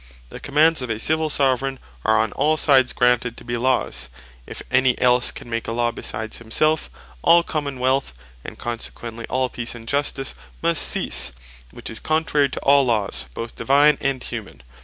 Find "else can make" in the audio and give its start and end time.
4.99-5.67